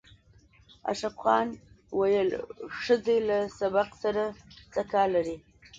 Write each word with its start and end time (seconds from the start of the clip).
اشرف 0.91 1.15
خان 1.23 1.47
ویل 1.97 2.29
ښځې 2.81 3.17
له 3.27 3.37
سبق 3.59 3.89
سره 4.03 4.23
څه 4.73 4.81
کار 4.91 5.07
لري 5.15 5.37